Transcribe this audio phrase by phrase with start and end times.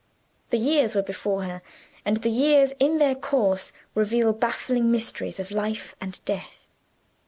[0.49, 1.61] The years were before her;
[2.03, 6.67] and the years in their course reveal baffling mysteries of life and death.